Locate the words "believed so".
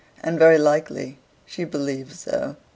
1.63-2.55